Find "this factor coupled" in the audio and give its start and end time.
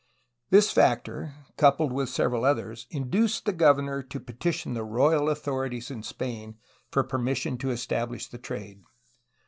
0.49-1.93